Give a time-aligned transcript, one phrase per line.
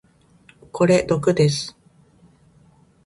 [0.71, 1.77] これ毒です。